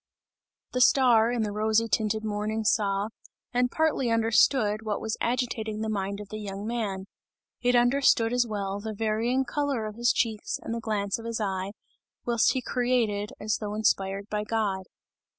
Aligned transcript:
The 0.71 0.81
star, 0.81 1.31
in 1.31 1.43
the 1.43 1.51
rosy 1.51 1.87
tinted 1.87 2.23
morning 2.23 2.63
saw, 2.63 3.09
and 3.53 3.69
partly 3.69 4.09
understood 4.09 4.81
what 4.81 4.99
was 4.99 5.15
agitating 5.21 5.81
the 5.81 5.89
mind 5.93 6.19
of 6.19 6.29
the 6.29 6.39
young 6.39 6.65
man; 6.65 7.05
it 7.61 7.75
understood 7.75 8.33
as 8.33 8.47
well, 8.47 8.79
the 8.79 8.95
varying 8.95 9.45
colour 9.45 9.85
of 9.85 9.97
his 9.97 10.11
checks 10.11 10.57
and 10.63 10.73
the 10.73 10.79
glance 10.79 11.19
of 11.19 11.25
his 11.25 11.39
eye, 11.39 11.73
whilst 12.25 12.53
he 12.53 12.63
created, 12.63 13.33
as 13.39 13.57
though 13.57 13.75
inspired 13.75 14.27
by 14.27 14.43
God. 14.43 14.85